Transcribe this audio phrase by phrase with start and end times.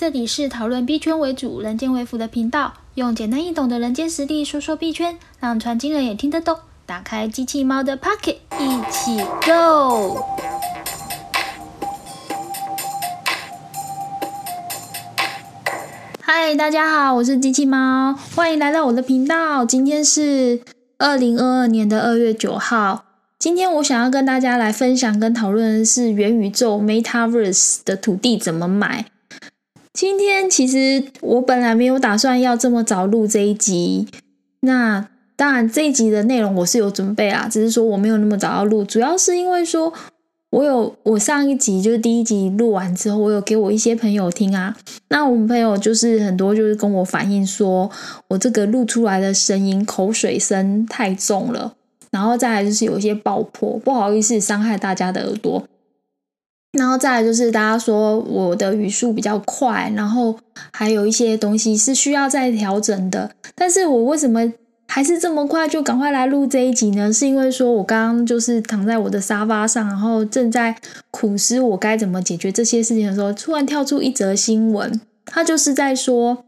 [0.00, 6.56] 这里是讨论币圈为主、人间为辅的频道，用简单易懂的人间实力说说币圈，让传经人也听得懂。
[6.86, 10.24] 打开机器猫的 Pocket，一起 Go！
[16.22, 19.66] 嗨，大家好，我是机器猫，欢迎来到我的频道。
[19.66, 20.62] 今天是
[20.96, 23.04] 二零二二年的二月九号。
[23.38, 29.04] 今天我想要跟大家来分享跟讨论的是元宇宙 Metaverse 的土地怎么买。
[29.92, 34.06] 今天其实我本来没有打算要这么早录这一集，
[34.60, 39.92] 那当然这一集的内容我是有准备啊，只是说我没有那么早要录，主要是因为说
[40.50, 44.76] 我有我上一集就是第一集录完之后，我有给我一些朋友听啊，
[45.08, 47.90] 那我们朋友就是很多就是跟我反映说
[48.28, 51.74] 我这个录出来的声音口水声太重了，
[52.12, 55.64] 然后再来就是有一些爆破，不好意思伤害大家的耳朵。
[56.72, 60.38] 然后再来就是大家说我的语速比较快，然后
[60.72, 63.32] 还有一些东西是需要再调整的。
[63.56, 64.52] 但是我为什么
[64.86, 67.12] 还是这么快就赶快来录这一集呢？
[67.12, 70.76] 是因为说我刚刚就是躺在我的沙发上，然后正在
[71.10, 76.44] 苦思我该怎么解决这些事情的时候，突然跳出一则新闻，它就是在说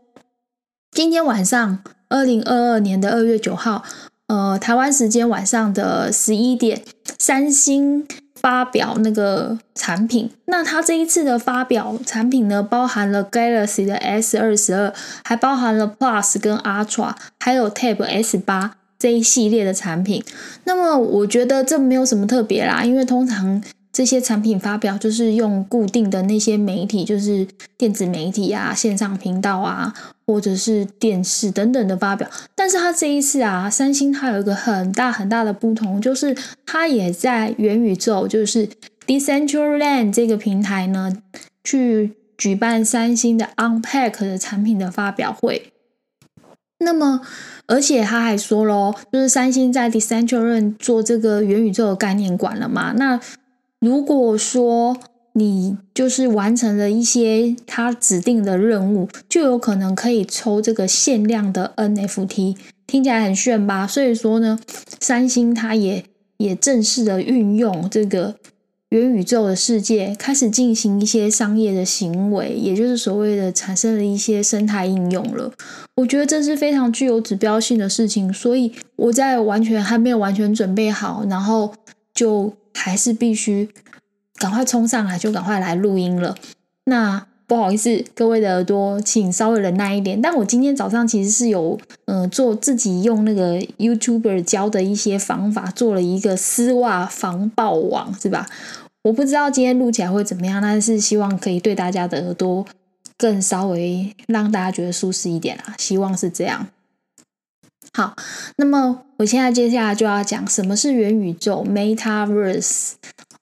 [0.92, 3.82] 今天晚上二零二二年的二月九号，
[4.28, 6.82] 呃，台湾时间晚上的十一点，
[7.18, 8.06] 三星。
[8.42, 14.92] 发表那个产品，那它这一次的发表产品呢，包含了 Galaxy 的 S 二十二，
[15.24, 20.24] 还包含了 Plus 跟 Ultra，还有 Tab S 八这一系列的产品。
[20.64, 23.62] 那么我觉得这没有什么特别啦，因为通常。
[23.92, 29.92] 这些产品发表就是用固定的那些媒体，就是电子媒体啊、线上频道啊，
[30.26, 32.26] 或者是电视等等的发表。
[32.54, 38.66] 但是它这一次啊，三星它有一个很大很大的不同，就是它也在元宇宙，就是
[39.06, 41.12] Decentraland 这个平台呢，
[41.62, 45.70] 去举办三星的 Unpack 的产品的发表会。
[46.78, 47.20] 那么，
[47.66, 52.92] 而且他还说喽，就是三星在 Decentraland 做这个元宇宙的概念馆了嘛？
[52.96, 53.20] 那
[53.82, 54.96] 如果说
[55.32, 62.56] 你就是完成了一些他指定的任务，就有可能可以抽这个限量的 NFT，
[62.86, 63.84] 听起来很炫吧？
[63.84, 64.60] 所以说呢，
[65.00, 66.04] 三星它也
[66.36, 68.36] 也正式的运用这个
[68.90, 75.50] 元宇宙的世界，开始进行一些商业的行为，也就是所谓的产生了一些生态应用了。
[75.96, 81.74] 我觉得这是非常具有指标性的事情，所以我在完全还没有完全准备好，然后
[82.14, 82.52] 就。
[82.74, 83.68] 还是必须
[84.36, 86.36] 赶快冲上来，就赶快来录音了。
[86.84, 90.20] 那不好意思，各位的耳朵，请稍微忍耐一点。
[90.20, 98.46] 但我今天早上其实是有，嗯，做自己用那个 YouTuber 教的一些方法，做了一个丝袜防爆网，是吧？
[99.02, 102.64] 我不知道今天录起来会怎么样，但是希望可以对大家的耳朵
[103.18, 106.66] 更稍微让大家觉得舒适一点啊，希望是这样。
[107.94, 108.16] 好，
[108.56, 112.92] 那么我现在接下来就要讲什么是元宇宙 （Metaverse）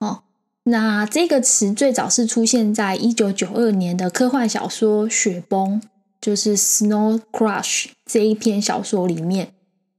[0.00, 0.22] 哦。
[0.64, 5.80] 那这个词最早是出现在一九九二年的科幻小说《雪崩》，
[6.20, 9.52] 就是《Snow Crash》这一篇小说里面。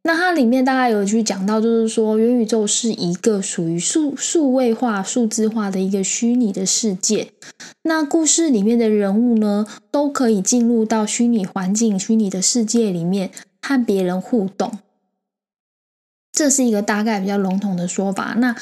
[0.04, 7.32] 那它里面大概有去讲到，就是说元宇宙是一个属于数数位化、数字化的一个虚拟的世界。
[7.84, 13.32] 那故事里面的人物呢，都可以进入到虚拟环境、虚拟的世界里面。
[13.62, 14.80] 和别人互动，
[16.32, 18.34] 这是一个大概比较笼统的说法。
[18.38, 18.56] 那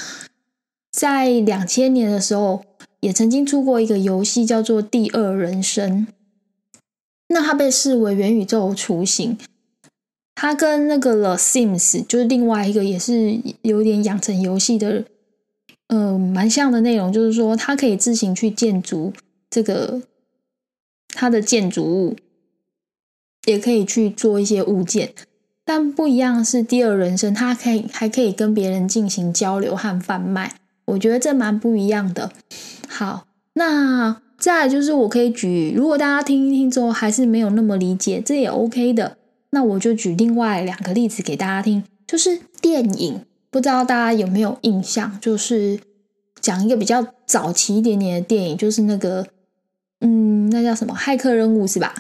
[0.92, 2.64] 在两千年的时候，
[3.00, 6.08] 也曾经出过一个游戏叫做《第二人生》，
[7.28, 9.38] 那它被视为元宇宙雏形。
[10.36, 15.06] 它跟那个《The Sims》就是另外一个也是有点养成游戏的，
[15.88, 19.14] 呃，蛮像的内容，就是说它可以自行去建筑
[19.50, 20.02] 这个
[21.10, 22.16] 它的建筑物。
[23.50, 25.14] 也可以去做一些物件，
[25.66, 30.54] 但不一样是第二人生，它可以还可以跟别人进行交流和贩卖，
[30.86, 32.32] 我觉得这蛮不一样的。
[32.88, 39.18] 好，那再就是我可以举，如果大家听一听之后还是没有那么理解，这也 OK 的，
[39.50, 45.80] 那我就举另外两个例子给大家听，就是电影，不知道大家有没有印象，就是
[46.40, 49.26] 讲一个比较早期一点点的电影，就是那个，
[50.02, 51.94] 嗯，那叫什么《骇客任务》是吧？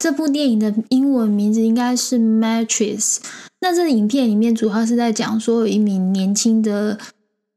[0.00, 2.98] 这部电影的英文名字应该是《Matrix》。
[3.60, 6.98] 那这影片里面主要是在讲说，有一名年轻的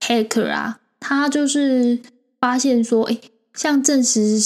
[0.02, 2.02] hacker 啊，他就是
[2.42, 3.18] 发现说，哎，
[3.56, 4.38] 像正实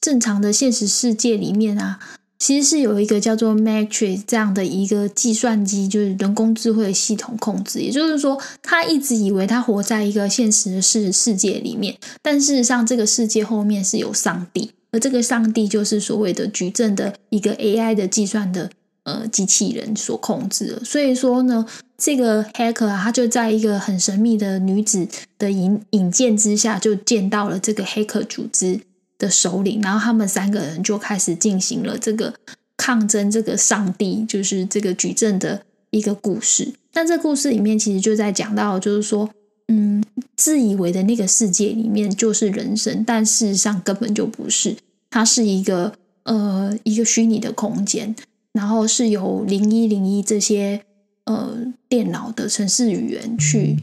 [0.00, 1.98] 正常的现实世界里面啊，
[2.38, 7.80] 其实是有一个叫做 Matrix 这样的一个计算机，就是人工智慧系统控制。
[7.80, 14.70] 也就是说，他一直以为他活在一个现实的世世界里面，但事实上，这个世界后面是有上帝。
[14.94, 18.70] 而这个上帝就是所谓的矩阵的一个 AI 的计算的
[19.02, 20.84] 呃机器人所控制的。
[20.84, 21.66] 所以说呢，
[21.98, 28.78] 这个 hacker 啊，他就在一个很神秘的女子的引引荐之下，就见到了这个黑客组织
[29.18, 32.32] 的首领，然后他们三个人就开始进行了这个
[32.76, 36.72] 抗争，这个上帝就是这个矩阵的一个故事。
[36.92, 39.28] 那这故事里面其实就在讲到，就是说。
[39.68, 40.04] 嗯，
[40.36, 44.76] 自以为的那个世界里面就是人生，但事实上根本就不是。
[45.10, 45.94] 它是一个
[46.24, 48.14] 呃一个虚拟的空间，
[48.52, 50.82] 然后是由零一零一这些
[51.24, 51.56] 呃
[51.88, 53.78] 电脑的程式语言去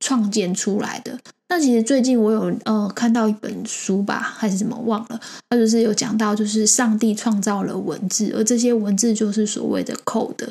[0.00, 1.18] 创建出来的。
[1.48, 10.48] 那其实最近我有呃看到一本书吧，还是怎么忘了，它就是有讲到，就是上帝创造了文字，而这些文字就是所谓的 code，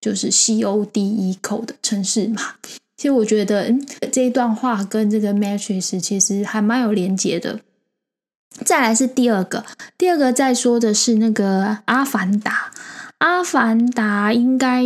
[0.00, 2.56] 就是 C O D E code 城市码。
[3.00, 7.60] 其实我觉得，嗯，这一段话跟这个 Matrix 其实还蛮有连接的。
[8.62, 9.64] 再来是第二个，
[9.96, 12.70] 第二个在说的是那个《阿凡达》。
[13.16, 14.84] 《阿凡达》应该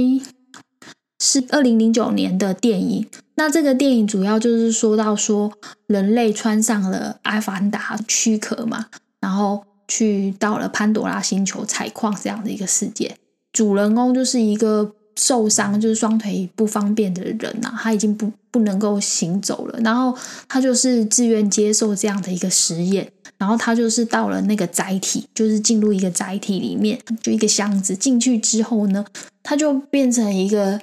[1.19, 3.08] 是二零零九年的电影。
[3.34, 5.52] 那这个电影主要就是说到说，
[5.88, 8.87] 人类穿上了阿凡达躯壳嘛，
[9.19, 13.16] 然后去到了潘多拉星球采矿这样的一个世界。
[13.52, 14.94] 主人公就是一个。
[15.16, 19.78] 受伤就是双腿不方便的人呐，他已经不不能够行走了。
[19.81, 20.16] 然后
[20.49, 29.05] 他就是自愿接受这样的一个实验，然后他就是到了那个载体，就是进入一个载体里面，就一个箱子进去之后呢，
[29.43, 30.81] 他就变成一个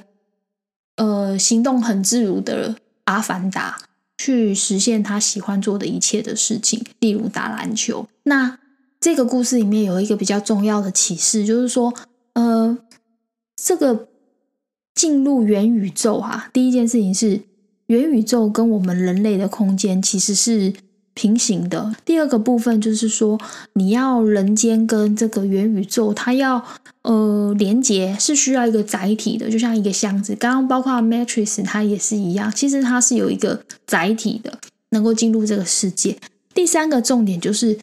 [0.95, 2.75] 呃行动很自如的
[3.06, 3.78] 阿凡达，
[4.18, 8.07] 去实现他喜欢做的一切的事情，例如打篮球。
[8.24, 8.60] 那
[9.01, 11.94] 这个故事里面有一个比较重要的启示，就是说，
[12.33, 12.78] 呃，
[13.57, 14.07] 这个。
[14.94, 17.42] 进入元宇宙哈，第一件事情是
[17.88, 20.74] 元宇宙跟我们人类的空间其实是
[21.14, 21.94] 平行的。
[22.06, 23.40] 第二个部分就是说，
[23.74, 26.64] 你要人间跟这个元宇宙，它要
[27.02, 30.36] 呃连接，是需要一个载体的，就像一个箱子。
[30.36, 34.58] 刚刚包括 Matrix 它也是一样，其实它是有一个载体的，
[34.92, 36.18] 能够进入这个世界。
[36.54, 37.78] 第三个重点就是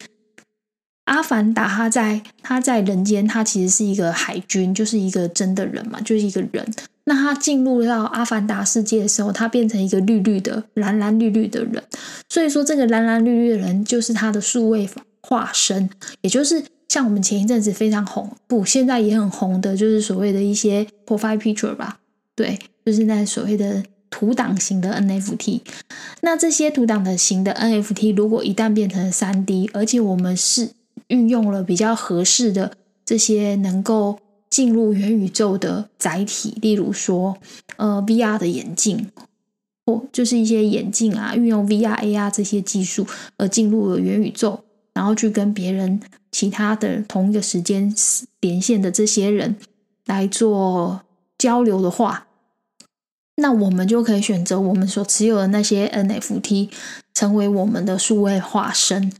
[1.09, 6.63] 阿凡达，他在他在人间，他其实是一个海军，就是一个真的人嘛，就是一个人。
[7.05, 11.83] 那他进入到阿凡达世界的时候，他变成一个绿绿的、蓝蓝绿绿的人。
[12.29, 14.87] 所以说，这个蓝蓝绿绿的人就是他的数位
[15.21, 15.89] 化身，
[16.21, 21.97] 也就是像我们前一阵子非常红，不，现在也很红的，就是所谓的一些 profile picture 吧。
[22.35, 25.61] 对，就是那所谓的图档型的 NFT。
[26.21, 30.69] 那这些图档的型的 NFT，如果一旦变成三 D，而且我们是
[31.09, 32.71] 运用了比较合适的
[33.05, 34.17] 这些能够。
[34.49, 37.37] 进入元宇宙的载体，例如说，
[37.77, 39.11] 呃，VR 的眼镜，
[39.85, 43.05] 或就是一些眼镜啊，运用 VR、AR 这些技术
[43.37, 44.61] 而进入了元宇宙，
[44.91, 46.01] 然后去跟别人
[46.31, 47.93] 其他的同一个时间
[48.41, 49.55] 连线的这些人
[50.07, 51.01] 来做
[51.37, 52.25] 交流的话，
[53.35, 56.69] 那我们就可以选择我们所持有的那些 NFT
[57.13, 59.13] 成为我们的数位化身，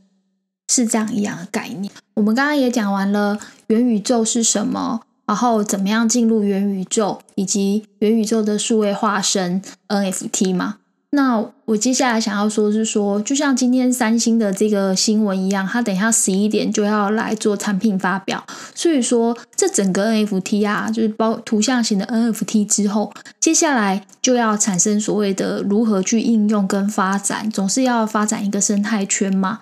[0.70, 1.92] 是这样一样的概念。
[2.14, 5.00] 我们刚刚也讲完了元宇宙是什么。
[5.26, 10.78] 然后怎么样进入元宇宙，以及元宇宙的数位化身 NFT 嘛？
[11.12, 18.44] 那我接下来想要说，是说，就像今天三星的这个新闻一样，它等一下十一点就要来做产品发表。
[18.76, 29.58] 所以说，这整个 NFT 啊，就是包图像型的 NFT 之后，接下来就要产生所谓的如何去应用跟发展，总是要发展一个生态圈嘛。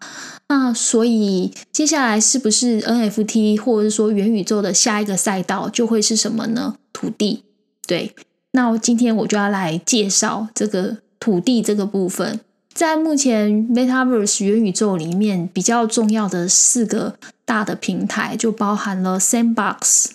[0.49, 6.77] 那所以接下来是不是 NFT 或者是说元宇宙的下一个赛道就会是什么呢？
[6.93, 7.45] 土地。
[7.87, 8.15] 对，
[8.53, 12.41] 那今天我就要来介绍这个土地这个部分。
[12.73, 20.11] 在目前 Metaverse 元宇宙里面比较重要的四个大的平台，就包含了 Sandbox、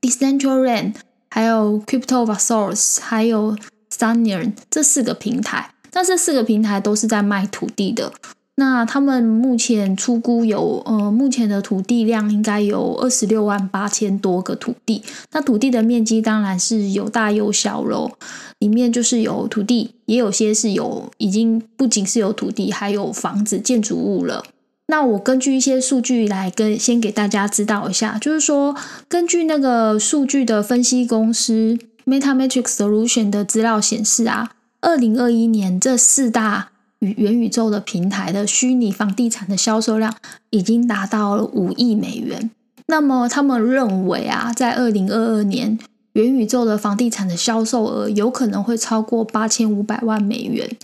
[0.00, 0.94] Decentraland、
[1.28, 3.56] 还有 Cryptoverse、还有
[3.90, 5.74] Stanier 这四个平台。
[5.92, 8.12] 那这四个平台都是在卖土地的。
[8.60, 15.02] 那他们目前出估有，呃，目前的土地量应该有二十六万八千多个土地。
[15.32, 18.12] 那土地的面积当然是有大有小喽，
[18.58, 24.44] 里面就是有土地，也有些是有已经不仅是有土地，还有房子、建筑物了。
[24.88, 28.76] 那我根据一些数据来跟先给大家知道一下，就是说
[29.08, 34.50] 根据那个数据的分析公司 MetaMatrix Solution 的资料显示啊，
[34.82, 40.14] 二零二一年这四大与元宇宙的平台的虚拟房地产的销售量
[40.50, 42.50] 已经达到了五亿美元。
[42.86, 45.78] 那么他们认为啊，在二零二二年，
[46.14, 50.76] 元宇宙的房地产的销售额有可能会超过八千五百万美元。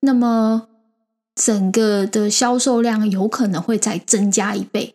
[0.00, 0.68] 那么
[1.34, 4.94] 整个的销售量有可能会再增加一倍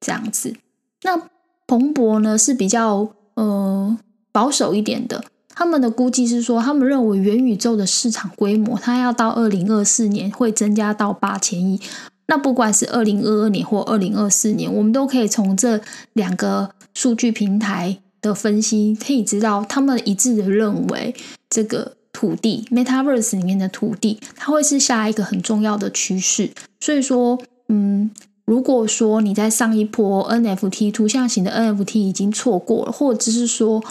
[0.00, 0.54] 这样子。
[1.02, 1.20] 那
[1.66, 3.98] 彭博呢是比较呃
[4.30, 11.80] 保守一点的，他们的估计是说，他们认为元宇宙的市场规模，它要到二零二四年会增加到八千亿。
[12.26, 15.80] 那不管是二零二二年或二零二四年，我们都可以从这
[16.14, 21.14] 两个数据平台的分析，可以知道他们一致的认为，
[21.50, 26.50] 这个土地 Metaverse 里面的土地，它会是下一个很重要的趋势。
[26.80, 28.10] 所以说，嗯，
[28.46, 33.84] 如果说你在上一波 NFT 图像型的 NFT 已经错过了，或者是说，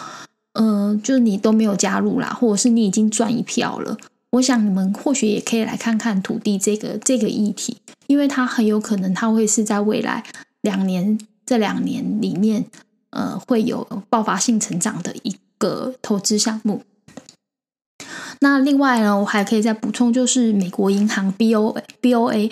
[0.53, 3.97] 嗯，就是你都没有加入啦，或者是你已经赚一票了。
[4.31, 10.23] 我想你们或许也可以来看看土地这个这个议题，因为它很有可能它会是在未来
[10.61, 12.65] 两年这两年里面，
[13.11, 16.81] 呃，会有爆发性成长的一个投资项目。
[18.39, 22.51] 那另外呢，我还可以再补充，就是美国银行 B O B O A，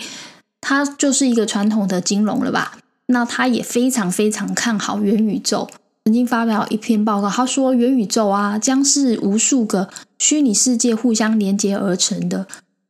[0.60, 2.78] 它就是一个传统的金融了吧？
[3.06, 5.68] 那它也非常非常看好元宇宙。
[6.04, 12.48] 曾经发表一篇报告，他说元宇宙啊将是无数个虚拟世界互相连接而成的，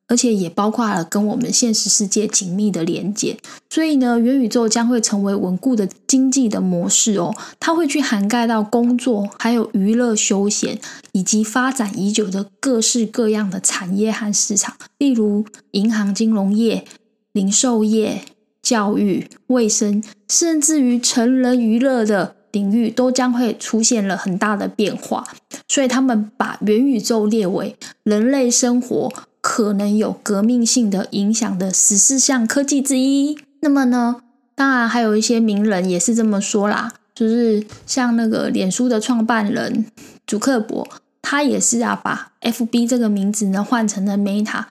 [0.08, 3.36] 而且也包括了跟我们现实世界紧密的连接。
[3.68, 10.78] 所以呢，元宇宙将会成为稳固的经济的模式哦，它会去涵盖到工作、还有娱乐休闲，
[11.12, 16.86] 以及发展已久的各式各样的产业和市场，例如银行、金融业、
[17.34, 18.22] 零售业、
[18.62, 22.36] 教育、卫生，甚至于成人娱乐的。
[22.52, 25.26] 领域都将会出现了很大的变化，
[25.66, 33.36] 所以他们把元宇宙列为人类生活可能有革命性的影响的十四项科技之一。
[33.60, 34.20] 那么呢，
[34.54, 39.86] 当然还有一些名人也是这么说啦，就是像那个脸书的创办人
[40.26, 40.86] 祖克伯，
[41.22, 44.64] 他也是啊，把 FB 这个名字呢换成了 Meta。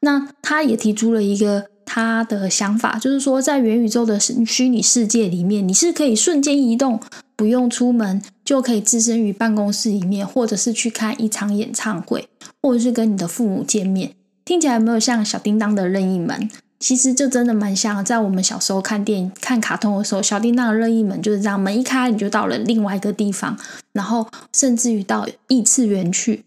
[0.00, 1.71] 那他也提出了一个。
[1.94, 6.98] 他的想法就是说，在元宇宙的虚拟世界里面，你是可以瞬间移动，
[7.36, 12.26] 不用出门就可以置身于办公室里面，或者是去看一场演唱会，
[12.62, 14.12] 或者是跟你的父母见面。
[14.42, 16.48] 听起来有没有像小叮当的任意门，
[16.80, 23.54] 其实就真的蛮像，在我们小时候看电影、看卡通的时候，小叮当的任意门就是这样，门一开你就到了另外一个地方，
[23.92, 26.42] 然后甚至于到异次元去。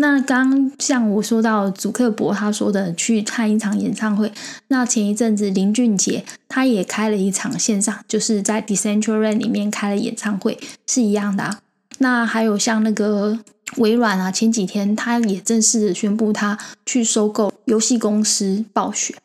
[0.00, 4.32] 那刚像我说到祖克伯他说的去看一场演唱会，
[4.68, 11.58] 那前一阵子林俊杰他也开了一场线上，就是在 Decentraland 里面开了演唱会，是一样的啊。
[11.98, 13.40] 那还有像那个
[13.78, 19.16] 微软啊，前几天他也正式宣布他去收购游戏公司暴雪，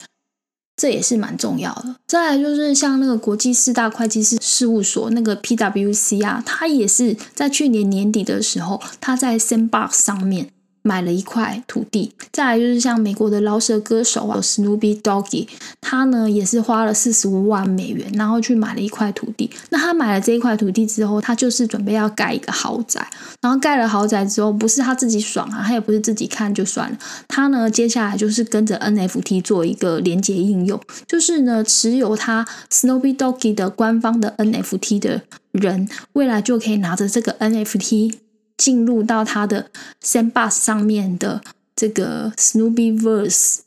[0.76, 1.98] 这也是蛮重要的。
[2.08, 10.50] 再来就是像那个国际四大会计师事务所那个 PWC 啊，他也是在去年年底的时候，他在 Sandbox 上面。
[10.84, 15.48] 买了一块土地，再来就是像美国的饶舌歌手啊，Snoopy Doggy，
[15.82, 19.50] 他呢也是花了四十五万美元，然后去买了一块土地。
[19.70, 23.06] 那他买了这一块土地之后，他就是准备要盖一个豪宅。
[23.42, 26.98] 然后盖了豪宅之后，不是他自己爽啊，他也不是自己看就算了。
[27.28, 35.22] 他呢，接下来就是跟着 NFT 做一个连接应用，就是呢，持有他 Snoopy Doggy 的官方的 NFT 的
[35.54, 38.16] 人，未来就可以拿着这个 NFT。
[38.58, 39.70] 进入到他的
[40.04, 41.42] Sandbox 上面的
[41.76, 43.60] 这个 Snoopy Verse，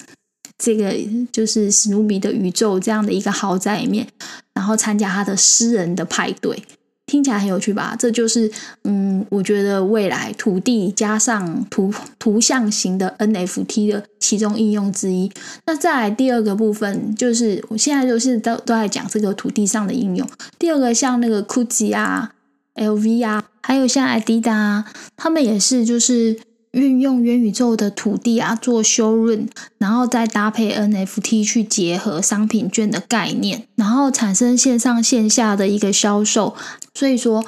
[0.56, 0.94] 这个
[1.32, 4.06] 就是史努比的宇宙这样的一个豪宅里面，
[4.54, 6.62] 然后参加他的私人的派对，
[7.04, 7.96] 听起来很有趣吧？
[7.98, 8.50] 这就是
[8.84, 15.30] 嗯，我觉得未来土地加上图图像型的 NFT 的其中应用之一。
[15.66, 20.26] 那再来第二个部分，就是我现在就是都都在讲这个土地上的应用。
[20.58, 22.32] 第二个像那个 Gucci 啊。
[22.76, 24.84] LV 啊，还有像 Adidas，
[25.16, 26.38] 他们也是就是
[26.72, 36.54] 运用元宇宙的土地啊做修润，然后再搭配 NFT 去结合商品券的概念，然后产生线上线下的一个销售。
[36.94, 37.44] 所以说，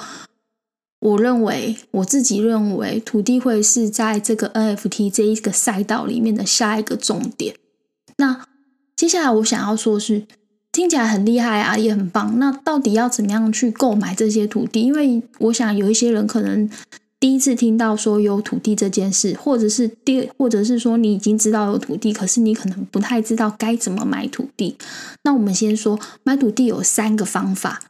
[0.99, 7.55] 我认为我自己认为土地会是在这个 NFT 这一个赛道里面的下一个重点。
[8.17, 8.45] 那
[8.95, 10.25] 接下来我想要说是。
[10.71, 12.37] 听起来很厉害啊，也很棒。
[12.39, 14.81] 那到底要怎么样去购买这些土地？
[14.81, 16.69] 因为我想有一些人可能
[17.19, 24.77] 第一次听到说有土地这件事，或者是第，或者是说你已经知道有土地，可是你可能不太知道该怎么买土地。
[25.23, 27.81] 那我们先说买土地有三个方法。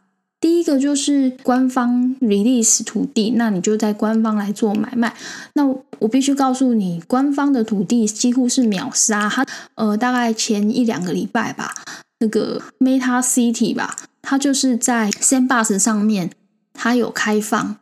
[0.42, 5.14] 第一个就是官方 release 土地，那你就在官方来做买卖。
[5.54, 5.68] 那
[6.00, 9.28] 我必须告诉你，官方的土地几乎是秒杀。
[9.28, 9.46] 它
[9.76, 11.76] 呃，大概前一两个礼拜吧。
[12.20, 16.32] 那个 Meta City 吧，它就是在 Sandbox 上面，
[16.74, 17.78] 它有开放，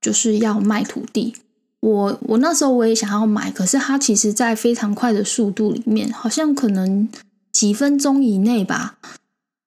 [0.00, 1.34] 就是要卖土地。
[1.80, 7.08] 我我那时候我也想要买，可是它其实在非常快的速度里面，好像可能
[7.50, 8.98] 几分钟以内吧，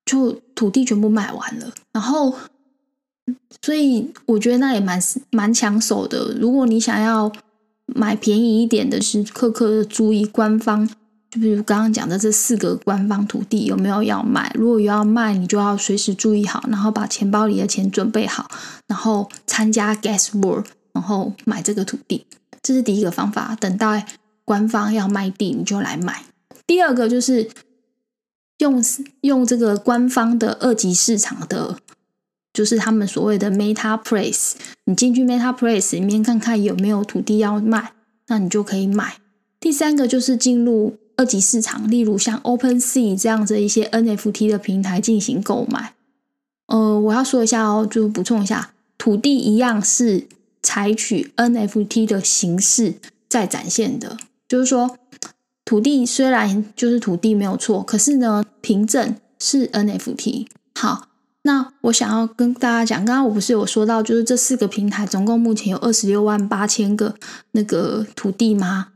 [0.05, 1.73] 就土地全部卖完了。
[1.91, 2.35] 然后，
[3.61, 6.33] 所以我觉得那也蛮蛮抢手的。
[6.39, 7.31] 如果你想要
[7.87, 10.87] 买便宜一点的，是刻刻注意官方。
[11.35, 14.49] 就比如刚刚讲的这四个官方土地有没有要卖？
[14.55, 18.49] 如果有要卖，你就要随时注意好，然后把钱包里的钱准备好，
[18.87, 20.63] 然后参加 Guess War，
[20.93, 22.25] 然后买这个土地。
[22.63, 23.53] 这是第一个方法。
[23.59, 24.05] 等待
[24.45, 26.23] 官方要卖地，你就来买。
[26.65, 27.49] 第二个就是
[28.59, 28.81] 用
[29.19, 31.77] 用这个官方的二级市场的，
[32.53, 34.53] 就是他们所谓的 Meta Place。
[34.85, 37.91] 你进去 Meta Place 里面看看有没有土地要卖，
[38.27, 39.17] 那你就可以买。
[39.59, 40.95] 第三个就是进入。
[41.17, 45.93] 二级市场，例如像 OpenSea 这样子一些 NFT 的平台进行购买。
[46.67, 50.27] 呃，我要说一下哦，就补充一下，土地一样是
[50.61, 52.95] 采取 NFT 的形式
[53.29, 54.17] 在展现的。
[54.47, 54.97] 就是说，
[55.63, 60.47] 土地虽然就是土地没有错，可是呢，凭证是 NFT。
[60.73, 61.07] 好，
[61.43, 67.15] 那我想要跟大家讲，刚刚我不是有说到，就是这四个平台总共目前有二十六万八千个
[67.51, 68.89] 那个土地吗？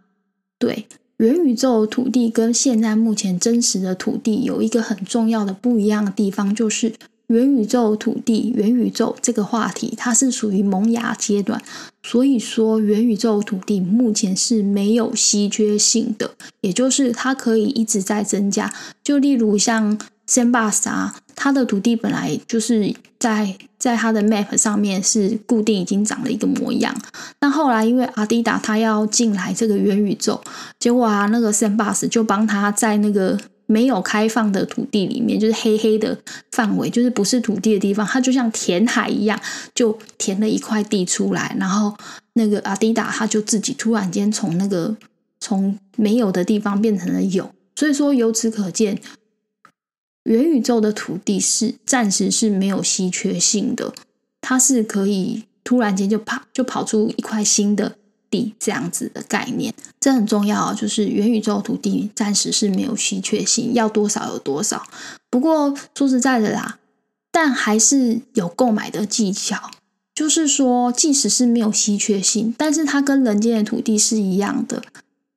[0.58, 0.88] 对。
[1.20, 6.94] 元宇宙土地跟现在目前真实的土地有一个很重要的不一样的地方，就是
[7.28, 11.62] 元宇宙土地、元宇宙这个话题，它是属于萌芽阶段，
[12.04, 18.74] 所以说元宇宙土地目前是没有稀缺性的，也就是它可以一直在增加。
[19.04, 20.00] 就例如像。
[20.30, 26.96] 先霸沙，它的土地本来就是在在它的 map 上面是固定已经长了一个模样。
[27.42, 30.40] 那后来因为阿迪达他要进来这个元宇宙，
[30.78, 36.16] 结果啊那个 s a b u s 就帮他在那个没有开放的土地里面，就是黑黑的
[36.52, 39.40] 范围，就是不是土地的地方，它就像填海一样，
[39.74, 41.56] 就填了一块地出来。
[41.60, 41.98] 然后
[42.34, 44.96] 那个阿迪达他就自己突然间从那个
[45.40, 47.50] 从没有的地方变成了有。
[47.76, 49.00] 所以说由此可见。
[50.24, 53.94] 元宇宙的土地是暂时是没有稀缺性的，
[54.42, 57.96] 它是可以突然间就跑就跑出一块新的
[58.30, 60.74] 地这样子的概念，这很重要啊。
[60.74, 64.84] 就是元宇宙土地暂时是没有稀缺性，要多少有多少。
[65.30, 66.80] 不过说实在的啦，
[67.32, 69.72] 但还是有购买的技巧。
[70.14, 74.84] 就是说，即使是没有稀缺性，但是它跟人间的土地是一样的，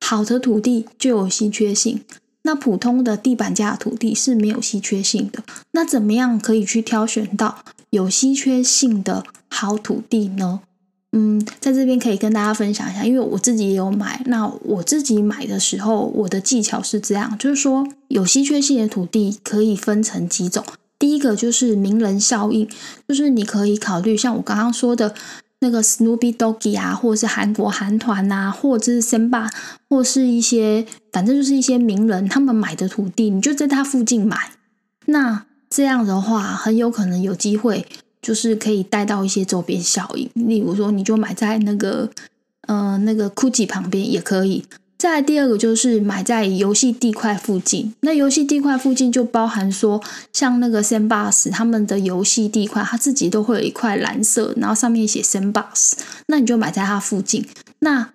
[0.01, 2.03] 好的土地就有稀缺性。
[2.42, 5.42] 那普通的地板价土地是没有稀缺性的。
[5.72, 10.61] 那怎么样可以去挑选到有稀缺性的好土地呢？
[11.12, 14.22] 嗯，在这边可以跟大家分享一下，因为我自己也有买。
[14.26, 20.64] 那我自己买的时候，我的技巧是这样，就是说有稀缺性的土地可以分成几种。
[20.98, 22.68] 第一个就是名人效应，
[23.07, 25.14] 就是你可以考虑像我刚刚说的。
[25.62, 29.48] 那个 Snoopy Doggy 啊，或者是韩国韩团啊，或者是森巴，
[29.88, 34.37] 或是一些反正就是一些名人，他们买的土地，你就在他附近买。
[35.07, 37.87] 那这样的话，很有可能有机会，
[38.20, 40.29] 就是可以带到一些周边效应。
[40.35, 42.11] 例如说，你就买在那个
[42.66, 44.64] 呃那个 Gucci 旁边也可以。
[45.03, 50.01] 再第二个就是买在游戏地块附近，那游戏地块附近就包含说，
[50.33, 55.95] 像那个 Sandbox 他们的游戏地块，它自己都会有一块蓝色，然后上面写 Sandbox，
[56.29, 57.45] 那你就买在它附近。
[57.81, 58.12] 那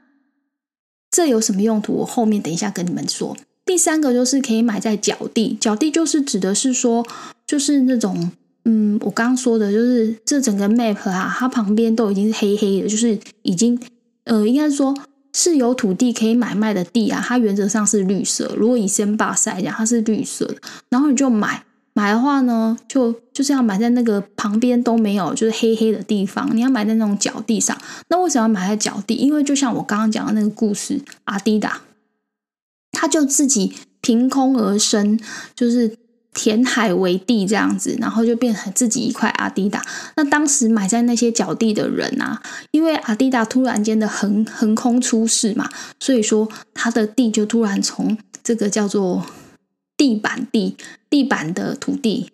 [1.12, 1.92] 这有什么用途？
[1.92, 3.36] 我后面等一下跟你们说。
[3.66, 7.06] 第三个就是可以买在脚地，脚地就是指的是说，
[7.46, 8.32] 就是那种，
[8.64, 13.78] 嗯，我刚刚说的就是这整个 map 啊，它旁边都已经是黑黑的，就是已经，
[14.24, 14.98] 呃，应该说。
[15.40, 18.56] 是有土地可以买卖的地啊，它原则上是绿色。
[18.58, 20.56] 如果以先霸来讲，它是绿色的，
[20.90, 26.50] 然后你就买买的话呢，就就是要买在那个旁边都没有，就是黑黑的地方。
[26.56, 27.78] 你要买在那种角地上。
[28.10, 29.14] 那为什么要买在角地？
[29.14, 31.82] 因为就像我刚刚讲的那个故事，阿迪达，
[32.92, 35.20] 他就自己凭空而生，
[35.56, 35.96] 就是。
[36.38, 39.84] 填海为地这样子，然后就变成自己一块阿迪达。
[40.16, 45.68] 那当时买在那些脚地的人啊，因为阿迪达突然间的横横空出世嘛，
[46.00, 49.26] 所以说他的地就突然从这个叫做
[49.98, 50.78] 地板地、
[51.10, 52.30] 地板的土地、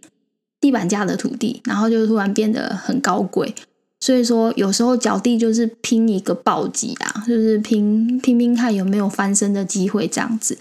[0.60, 3.56] 地板价的土地，然后就突然变得很高贵。
[4.02, 10.58] 所以说有时候脚地就是拼一个暴击啊，就是拼拼拼看有没有翻身的机会这样子。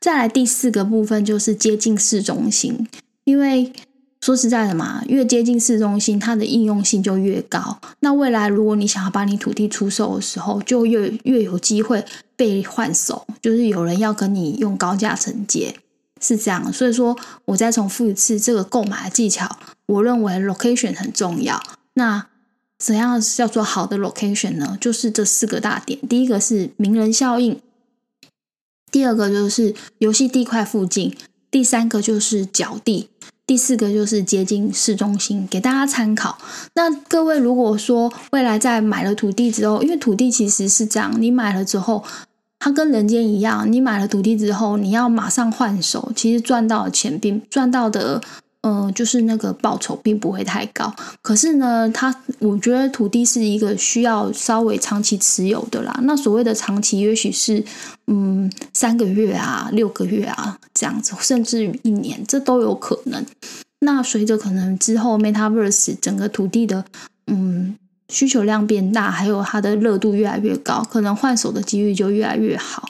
[0.00, 2.86] 再来第四个部分就是接近市中心，
[3.24, 3.72] 因为
[4.20, 7.80] 说实在的嘛，越接近市中心，它的应用性就越高。
[8.00, 12.04] 那未来如果你想要把你土地出售的时候，就越越有机会
[12.36, 15.74] 被换手，就是有人要跟你用高价承接，
[16.20, 16.72] 是这样。
[16.72, 21.60] 所以说，我再重复一次这个购买的技巧，我认为 location 很重要。
[21.94, 22.26] 那
[22.78, 24.78] 怎样叫做好的 location 呢？
[24.80, 27.60] 就是这四个大点，第一个是名人效应。
[28.90, 31.14] 第二个就是游戏地块附近，
[31.50, 33.08] 第三个就是脚地，
[33.46, 36.38] 第四个就是接近市中心，给大家参考。
[36.74, 42.04] 那各位如果说未来在买了土地之后，因为土地其实是这样，你买了之后，
[42.58, 48.22] 它跟人间一样，你买了土地之后，你要马上换手，其实赚到的钱并赚到的。
[48.62, 50.92] 嗯，就是那个报酬并不会太高，
[51.22, 55.96] 可是呢，它我觉得土地是一个需要稍微长期持有的啦。
[56.02, 57.64] 那所谓的长期，也许是
[58.08, 63.24] 嗯三个月啊、六个月啊这样子，甚至于一年，这都有可能。
[63.80, 66.84] 那随着可能之后 MetaVerse 整个土地的
[67.28, 67.76] 嗯
[68.08, 72.88] 需求量变大，还有它的热度越来越高，可能换手的几率就越来越好。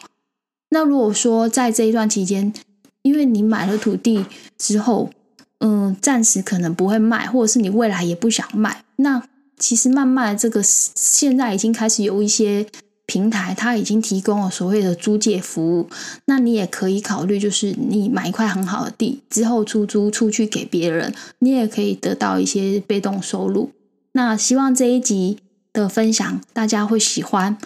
[0.71, 2.55] 那如果说在这一段期间，
[3.03, 4.25] 因为你买了土地
[4.57, 5.11] 之后，
[5.61, 8.85] 嗯，暂时可能不会卖，或者是你未来也不想卖。
[8.97, 9.23] 那
[9.59, 12.67] 其实慢慢这个现在已经开始有一些
[13.07, 15.89] 平台，它已经提供了所谓的租借服务。
[16.27, 23.73] 那你也可以考虑，就是你买一块很好的地之后出租出去给别人，你也可以得到一些被动收入。
[24.13, 25.39] 那希望这一集
[25.73, 27.57] 的分享大家会喜欢。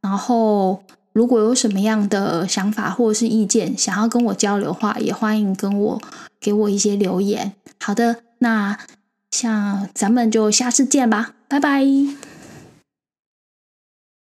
[0.00, 0.82] 然后
[1.18, 6.00] 如果有什么样的想法或者是意见，想要跟我交流的话，也欢迎跟我。
[6.40, 7.54] 给我一些留言。
[7.80, 8.78] 好的，那
[9.28, 11.82] 像咱们就下次见吧，拜拜。